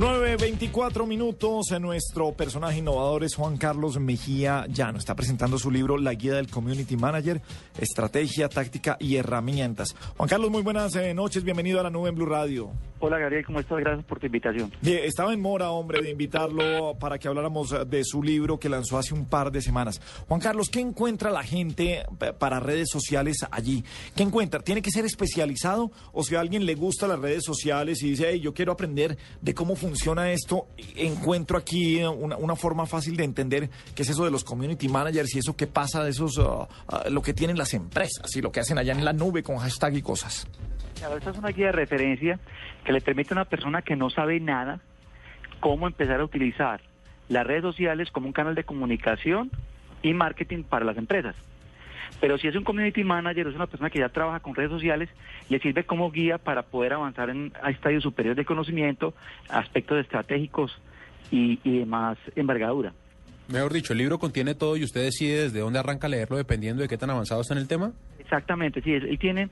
[0.00, 1.72] 9.24 minutos.
[1.72, 4.96] En nuestro personaje innovador es Juan Carlos Mejía Llano.
[4.96, 7.42] Está presentando su libro La Guía del Community Manager,
[7.78, 9.94] Estrategia, Táctica y Herramientas.
[10.16, 11.44] Juan Carlos, muy buenas eh, noches.
[11.44, 12.70] Bienvenido a la nube en Blue Radio.
[13.02, 13.78] Hola Gabriel, ¿cómo estás?
[13.78, 14.72] Gracias por tu invitación.
[14.82, 19.14] estaba en mora, hombre, de invitarlo para que habláramos de su libro que lanzó hace
[19.14, 20.00] un par de semanas.
[20.28, 22.04] Juan Carlos, ¿qué encuentra la gente
[22.38, 23.84] para redes sociales allí?
[24.14, 24.60] ¿Qué encuentra?
[24.60, 28.28] ¿Tiene que ser especializado o si a alguien le gusta las redes sociales y dice,
[28.30, 33.70] hey, yo quiero aprender de cómo funciona esto, encuentro aquí una, forma fácil de entender
[33.94, 36.66] qué es eso de los community managers y eso que pasa de esos, uh, uh,
[37.10, 39.96] lo que tienen las empresas y lo que hacen allá en la nube con hashtag
[39.96, 40.46] y cosas?
[41.16, 42.38] esta es una guía de referencia
[42.84, 44.80] que le permite a una persona que no sabe nada
[45.60, 46.80] cómo empezar a utilizar
[47.28, 49.50] las redes sociales como un canal de comunicación
[50.02, 51.36] y marketing para las empresas.
[52.20, 55.08] Pero si es un community manager, es una persona que ya trabaja con redes sociales,
[55.48, 59.14] le sirve como guía para poder avanzar en, a estadios superiores de conocimiento,
[59.48, 60.70] aspectos estratégicos
[61.30, 62.92] y, y de más envergadura.
[63.48, 66.82] Mejor dicho, el libro contiene todo y usted decide desde dónde arranca a leerlo dependiendo
[66.82, 67.92] de qué tan avanzado está en el tema.
[68.18, 69.48] Exactamente, sí, él tiene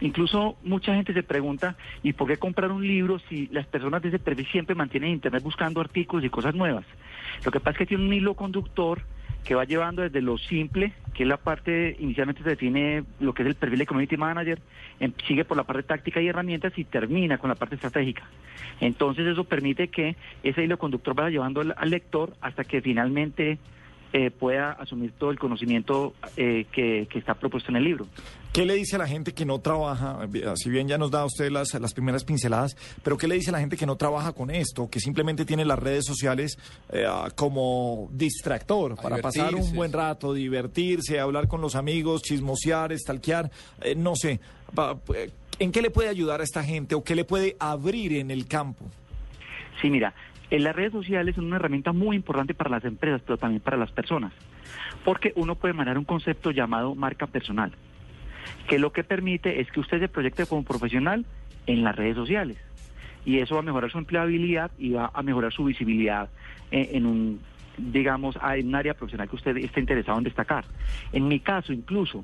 [0.00, 4.08] Incluso mucha gente se pregunta, ¿y por qué comprar un libro si las personas de
[4.08, 6.84] ese perfil siempre mantienen Internet buscando artículos y cosas nuevas?
[7.44, 9.02] Lo que pasa es que tiene un hilo conductor
[9.44, 13.42] que va llevando desde lo simple, que es la parte, inicialmente se define lo que
[13.42, 14.58] es el perfil de Community Manager,
[15.00, 18.24] em, sigue por la parte táctica y herramientas y termina con la parte estratégica.
[18.80, 23.58] Entonces eso permite que ese hilo conductor vaya llevando al lector hasta que finalmente
[24.16, 28.06] eh, pueda asumir todo el conocimiento eh, que, está propuesto en el libro.
[28.52, 30.20] ¿Qué le dice a la gente que no trabaja?
[30.54, 33.54] Si bien ya nos da usted las, las primeras pinceladas, pero ¿qué le dice a
[33.54, 36.56] la gente que no trabaja con esto, que simplemente tiene las redes sociales
[36.92, 37.04] eh,
[37.34, 43.50] como distractor para pasar un buen rato, divertirse, hablar con los amigos, chismosear, estalquear,
[43.96, 44.38] no sé?
[45.58, 48.46] ¿En qué le puede ayudar a esta gente o qué le puede abrir en el
[48.46, 48.84] campo?
[49.82, 50.14] Sí, mira,
[50.50, 53.90] las redes sociales son una herramienta muy importante para las empresas, pero también para las
[53.90, 54.32] personas,
[55.04, 57.72] porque uno puede manejar un concepto llamado marca personal,
[58.68, 61.24] que lo que permite es que usted se proyecte como profesional
[61.66, 62.58] en las redes sociales.
[63.26, 66.28] Y eso va a mejorar su empleabilidad y va a mejorar su visibilidad
[66.70, 67.40] en, un,
[67.78, 70.66] digamos, en un área profesional que usted esté interesado en destacar.
[71.10, 72.22] En mi caso, incluso,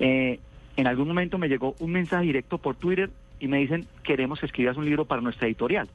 [0.00, 0.40] eh,
[0.76, 4.46] en algún momento me llegó un mensaje directo por Twitter y me dicen, queremos que
[4.46, 5.88] escribas un libro para nuestra editorial.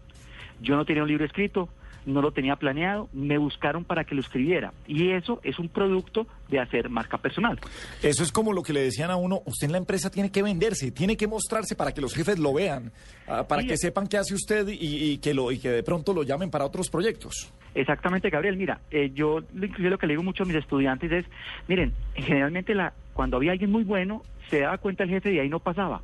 [0.62, 1.70] Yo no tenía un libro escrito,
[2.06, 4.74] no lo tenía planeado, me buscaron para que lo escribiera.
[4.88, 7.60] Y eso es un producto de hacer marca personal.
[8.02, 10.42] Eso es como lo que le decían a uno, usted en la empresa tiene que
[10.42, 12.92] venderse, tiene que mostrarse para que los jefes lo vean,
[13.28, 16.24] ah, para que sepan qué hace usted y, que lo, y que de pronto lo
[16.24, 17.52] llamen para otros proyectos.
[17.76, 18.58] Exactamente, Gabriel.
[18.58, 21.26] Mira, eh, yo inclusive lo que le digo mucho a mis estudiantes es,
[21.68, 25.50] miren, generalmente la, cuando había alguien muy bueno, se daba cuenta el jefe y ahí
[25.50, 26.02] no pasaba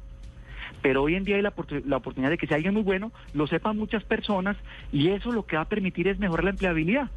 [0.82, 3.78] pero hoy en día hay la, oportunidad de que si alguien muy bueno, lo sepan
[3.78, 4.58] muchas personas
[4.92, 7.10] y eso lo que va a permitir es mejorar la empleabilidad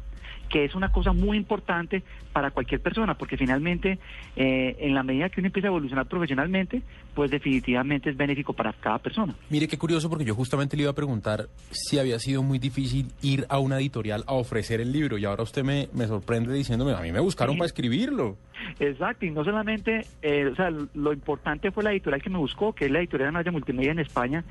[0.49, 2.03] que es una cosa muy importante
[2.33, 3.99] para cualquier persona, porque finalmente,
[4.35, 6.81] eh, en la medida que uno empieza a evolucionar profesionalmente,
[7.13, 9.35] pues definitivamente es benéfico para cada persona.
[9.49, 13.11] Mire qué curioso, porque yo justamente le iba a preguntar si había sido muy difícil
[13.21, 16.93] ir a una editorial a ofrecer el libro, y ahora usted me, me sorprende diciéndome,
[16.93, 18.37] a mí me buscaron para escribirlo.
[18.79, 22.73] Exacto, y no solamente, eh, o sea, lo importante fue la editorial que me buscó,
[22.73, 24.43] que es la editorial Anaya Multimedia en España,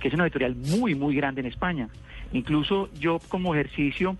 [0.00, 1.88] que es una editorial muy, muy grande en España.
[2.32, 4.16] Incluso yo como ejercicio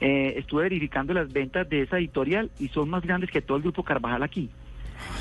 [0.00, 3.62] eh, estuve verificando las ventas de esa editorial y son más grandes que todo el
[3.62, 4.50] grupo Carvajal aquí.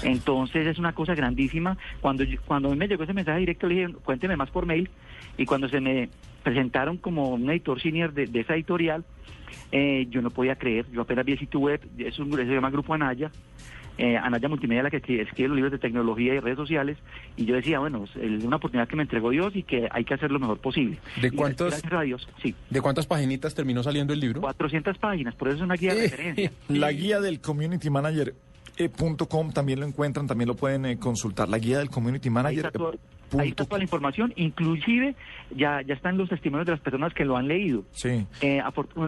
[0.03, 1.78] Entonces es una cosa grandísima.
[2.02, 4.90] Cuando, cuando me llegó ese mensaje directo, le dije, cuénteme más por mail.
[5.38, 6.09] Y cuando se me
[6.44, 9.03] presentaron como un editor senior de, esa editorial,
[9.72, 10.86] eh, yo no podía creer.
[10.92, 13.31] Yo apenas vi el sitio web, es un, se llama Grupo Anaya.
[13.98, 16.98] Eh, Anaya Multimedia, la que escribe los libros de tecnología y redes sociales,
[17.38, 20.14] y yo decía, bueno, es una oportunidad que me entregó Dios y que hay que
[20.14, 20.98] hacer lo mejor posible.
[21.22, 21.81] ¿De cuántos,
[22.44, 22.54] sí.
[22.70, 24.42] ¿De cuántas paginitas terminó saliendo el libro?
[24.42, 26.52] 400 páginas, por eso es una guía de referencia.
[26.68, 28.36] La guía del Community Manager
[29.30, 31.48] .com también lo encuentran, también lo pueden eh, consultar.
[31.50, 32.66] La guía del Community Manager.
[32.66, 33.00] Ahí está,
[33.30, 35.16] toda la información, inclusive
[35.56, 37.84] ya, ya están los testimonios de las personas que lo han leído.
[37.91, 38.25] Sí.
[38.42, 38.62] Eh,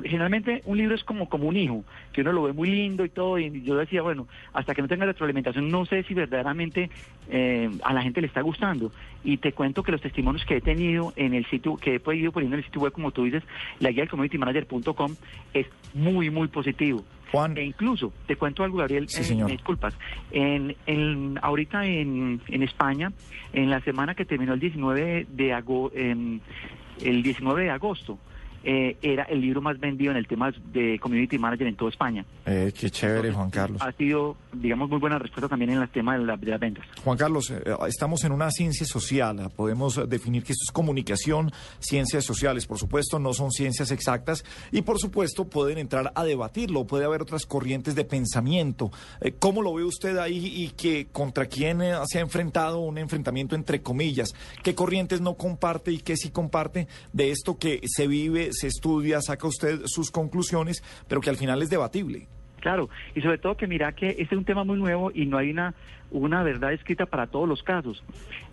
[0.04, 3.10] generalmente un libro es como, como un hijo, que uno lo ve muy lindo y
[3.10, 6.90] todo, y yo decía, bueno, hasta que no tenga retroalimentación no sé si verdaderamente
[7.30, 8.92] eh, a la gente le está gustando.
[9.24, 12.32] Y te cuento que los testimonios que he tenido en el sitio, que he podido
[12.32, 13.44] poniendo en el sitio web, como tú dices,
[13.80, 15.16] la guía del communitymanager.com,
[15.54, 17.04] es muy, muy positivo.
[17.32, 17.58] Juan.
[17.58, 19.94] E incluso, te cuento algo, Gabriel, sí, eh, disculpas.
[20.32, 23.12] En, en, ahorita en, en España,
[23.54, 28.18] en la semana que terminó el 19 de, agosto, el 19 de agosto,
[28.64, 32.26] eh, era el libro más vendido en el tema de Community Manager en toda España.
[32.46, 33.82] Eh, qué chévere, Juan Carlos.
[33.82, 36.86] Ha sido, digamos, muy buena respuesta también en el tema de, la, de las ventas.
[37.04, 39.50] Juan Carlos, eh, estamos en una ciencia social.
[39.56, 42.66] Podemos definir que esto es comunicación, ciencias sociales.
[42.66, 46.86] Por supuesto, no son ciencias exactas y, por supuesto, pueden entrar a debatirlo.
[46.86, 48.92] Puede haber otras corrientes de pensamiento.
[49.22, 52.98] Eh, ¿Cómo lo ve usted ahí y que contra quién eh, se ha enfrentado un
[52.98, 54.34] enfrentamiento entre comillas?
[54.64, 59.22] ¿Qué corrientes no comparte y qué sí comparte de esto que se vive, se estudia,
[59.22, 62.28] saca usted sus conclusiones, pero que al final es debatible?
[62.60, 65.38] Claro, y sobre todo que mira que este es un tema muy nuevo y no
[65.38, 65.76] hay una,
[66.12, 68.04] una verdad escrita para todos los casos.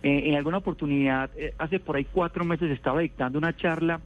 [0.03, 3.99] Eh, en alguna oportunidad, hace por ahí cuatro meses estaba dictando una charla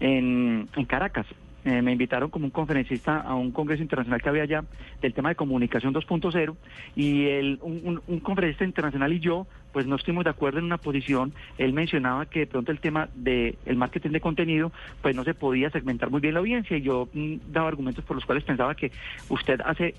[0.00, 1.26] en, en Caracas
[1.66, 4.64] eh, me invitaron como un conferencista a un congreso internacional que había allá
[5.02, 6.54] del tema de comunicación 2.0
[6.94, 11.32] y el, un, conferencista internacional y yo pues no estuvimos de acuerdo en una posición.
[11.58, 14.70] Él mencionaba que de pronto el tema del el marketing de contenido
[15.02, 18.14] pues no se podía segmentar muy bien la audiencia y yo mm, daba argumentos por
[18.14, 18.92] los cuales pensaba que
[19.28, 19.94] usted hace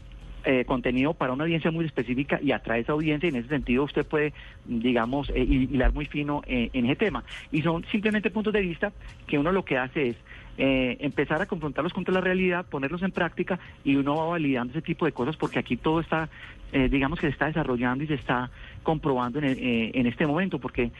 [0.45, 3.83] eh, contenido para una audiencia muy específica y atrae esa audiencia y en ese sentido
[3.83, 4.31] usted puede,
[4.63, 7.25] digamos, eh, hilar muy fino eh, en ese tema.
[7.51, 8.93] Y son simplemente puntos de vista
[9.27, 10.15] que uno lo que hace es
[10.57, 14.81] eh, empezar a confrontarlos contra la realidad, ponerlos en práctica y uno va validando ese
[14.81, 16.29] tipo de cosas porque aquí todo está,
[16.71, 18.49] eh, digamos que se está desarrollando y se está
[18.83, 20.91] comprobando en, eh, en este momento porque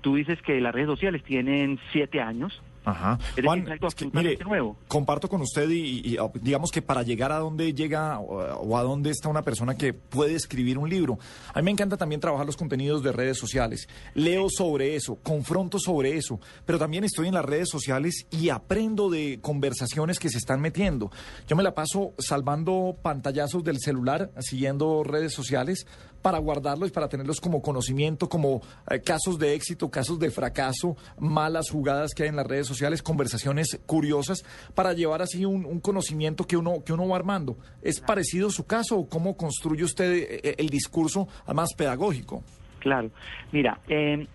[0.00, 3.18] tú dices que las redes sociales tienen siete años, Ajá.
[3.42, 3.66] Juan,
[4.12, 4.76] mire, nuevo.
[4.88, 9.28] comparto con usted y, digamos que para llegar a dónde llega o, a dónde está
[9.28, 11.18] una persona que puede escribir un libro.
[11.52, 13.88] A mí me encanta también trabajar los contenidos de redes sociales.
[14.14, 19.10] Leo sobre eso, confronto sobre eso, pero también estoy en las redes sociales y aprendo
[19.10, 21.10] de conversaciones que se están metiendo.
[21.46, 25.86] Yo me la paso salvando pantallazos del celular, siguiendo redes sociales
[26.22, 30.96] para guardarlos y para tenerlos como conocimiento, como eh, casos de éxito, casos de fracaso,
[31.18, 34.44] malas jugadas que hay en las redes sociales, conversaciones curiosas,
[34.74, 37.56] para llevar así un, conocimiento que uno, que uno va armando.
[37.82, 40.12] ¿Es parecido su caso o cómo construye usted
[40.42, 42.42] eh, el discurso más pedagógico?
[42.80, 43.10] Claro,
[43.52, 44.26] mira, eh,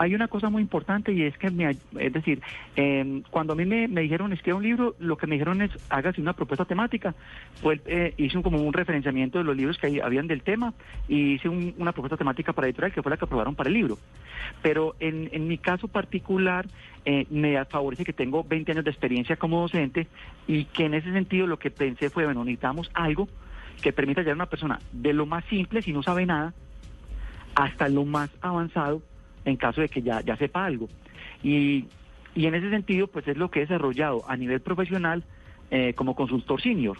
[0.00, 2.40] hay una cosa muy importante y es que, me, es decir,
[2.74, 6.22] em, cuando a mí me, dijeron escriba un libro, lo que me dijeron es hágase
[6.22, 7.14] una propuesta temática.
[7.60, 10.72] Pues eh, hice un, como un referenciamiento de los libros que habían del tema
[11.06, 13.98] y hice una propuesta temática para editorial que fue la que aprobaron para el libro.
[14.62, 16.66] Pero en, en mi caso particular,
[17.04, 20.06] eh, me favorece que tengo 20 años de experiencia como docente
[20.46, 23.28] y que en ese sentido lo que pensé fue, bueno, necesitamos algo
[23.82, 26.54] que permita llegar a una persona de lo más simple, si no sabe nada,
[27.54, 29.02] hasta lo más avanzado
[29.44, 30.88] en caso de que ya, ya sepa algo.
[31.42, 31.86] Y,
[32.34, 35.24] y en ese sentido, pues es lo que he desarrollado a nivel profesional
[35.70, 36.98] eh, como consultor senior.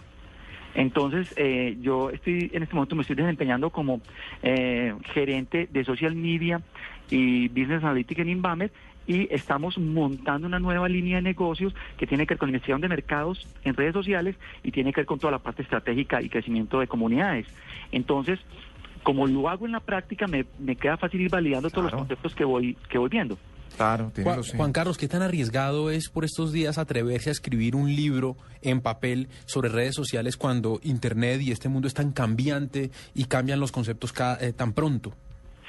[0.73, 4.01] Entonces, eh, yo estoy en este momento me estoy desempeñando como
[4.41, 6.61] eh, gerente de social media
[7.09, 8.71] y business analytics en Inbamer
[9.07, 12.87] y estamos montando una nueva línea de negocios que tiene que ver con investigación de
[12.87, 16.79] mercados en redes sociales y tiene que ver con toda la parte estratégica y crecimiento
[16.79, 17.47] de comunidades.
[17.91, 18.39] Entonces,
[19.03, 20.45] como lo hago en la práctica, me,
[20.75, 23.37] queda fácil ir validando todos los conceptos que voy, que voy viendo.
[23.77, 27.95] Claro, Juan, Juan, Carlos, ¿qué tan arriesgado es por estos días atreverse a escribir un
[27.95, 33.25] libro en papel sobre redes sociales cuando Internet y este mundo es tan cambiante y
[33.25, 35.13] cambian los conceptos eh, tan pronto?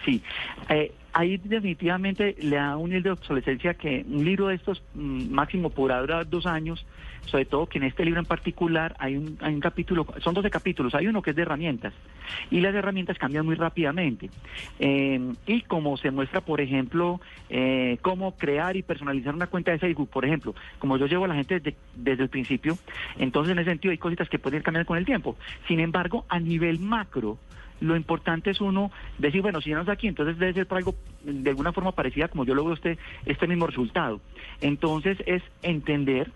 [0.04, 0.20] Sí,
[0.68, 5.30] eh, ahí definitivamente le da un nivel de obsolescencia que un libro de estos mm,
[5.30, 6.84] máximo podrá durar dos años,
[7.26, 10.50] sobre todo que en este libro en particular hay un, hay un capítulo, son 12
[10.50, 11.92] capítulos, hay uno que es de herramientas
[12.50, 14.30] y las herramientas cambian muy rápidamente.
[14.78, 17.20] Eh, y como se muestra, por ejemplo,
[17.50, 21.28] eh, cómo crear y personalizar una cuenta de Facebook, por ejemplo, como yo llevo a
[21.28, 22.78] la gente desde, desde el principio,
[23.18, 25.36] entonces en ese sentido hay cositas que pueden ir cambiando con el tiempo.
[25.68, 27.38] Sin embargo, a nivel macro,
[27.82, 30.78] lo importante es uno decir, bueno, si ya no está aquí, entonces debe ser para
[30.78, 34.20] algo de alguna forma parecida como yo lo veo este, este mismo resultado.
[34.60, 36.30] Entonces es entender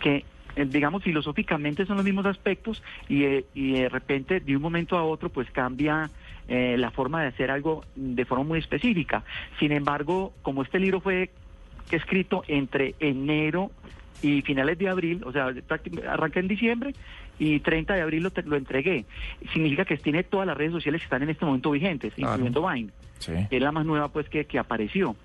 [0.00, 0.24] que
[0.56, 4.96] eh, digamos, filosóficamente son los mismos aspectos y, eh, y de repente, de un momento
[4.96, 6.10] a otro, pues cambia
[6.48, 9.22] eh, la forma de hacer algo de forma muy específica.
[9.60, 11.30] Sin embargo, como este libro fue
[11.90, 13.70] escrito entre enero
[14.22, 15.52] y finales de abril, o sea,
[16.08, 16.94] arranca en diciembre
[17.38, 19.04] y 30 de abril lo, lo entregué.
[19.52, 22.90] Significa que tiene todas las redes sociales que están en este momento vigentes, incluyendo Vine.
[23.50, 25.16] Es la más nueva pues que, que apareció.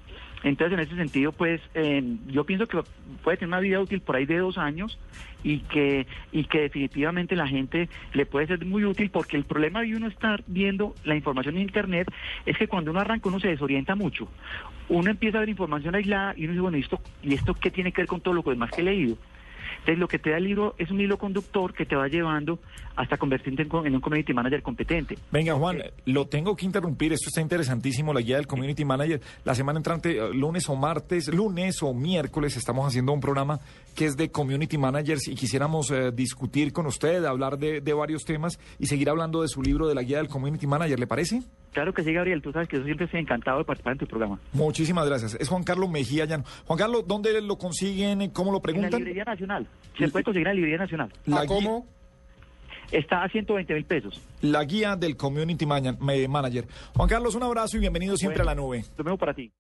[0.43, 2.79] Entonces, en ese sentido, pues, eh, yo pienso que
[3.23, 4.99] puede tener una vida útil por ahí de dos años
[5.41, 9.81] y que, y que definitivamente la gente le puede ser muy útil porque el problema
[9.81, 12.11] de uno estar viendo la información en Internet
[12.45, 14.27] es que cuando uno arranca uno se desorienta mucho.
[14.89, 17.71] Uno empieza a ver información aislada y uno dice, bueno, ¿y esto, ¿y esto qué
[17.71, 19.17] tiene que ver con todo lo demás que he leído?
[19.83, 22.57] Entonces, lo que te da el libro es un hilo conductor que te va llevando
[22.95, 25.17] hasta convertirte en, un community manager competente.
[25.29, 27.11] Venga, Juan, lo tengo que interrumpir.
[27.11, 29.19] Esto está interesantísimo, la guía del community manager.
[29.43, 33.59] La semana entrante, eh, lunes o martes, lunes o miércoles, estamos haciendo un programa
[33.93, 38.23] que es de community managers y quisiéramos eh, discutir con usted, hablar de, de varios
[38.23, 40.97] temas y seguir hablando de su libro de la guía del community manager.
[40.97, 41.41] ¿Le parece?
[41.73, 42.41] Claro que sí, Gabriel.
[42.41, 44.39] Tú sabes que yo siempre estoy encantado de participar en tu programa.
[44.53, 45.35] Muchísimas gracias.
[45.39, 46.43] Es Juan Carlos Mejía Llano.
[46.65, 48.29] Juan Carlos, ¿dónde lo consiguen?
[48.29, 48.87] ¿Cómo lo preguntan?
[48.87, 49.67] En la Librería Nacional.
[49.97, 51.11] Se puede conseguir en la Librería Nacional.
[51.25, 51.85] ¿La cómo?
[52.91, 54.21] Está a 120 mil pesos.
[54.41, 56.67] La guía del Community Manager.
[56.93, 58.83] Juan Carlos, un abrazo y bienvenido siempre a la nube.
[58.97, 59.51] Lo mismo para ti.